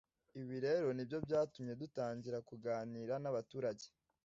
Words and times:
ibi 0.39 0.57
rero 0.65 0.87
nibyo 0.95 1.17
byatumye 1.25 1.73
dutangira 1.81 2.37
kuganira 2.49 3.13
n’abaturage 3.19 3.85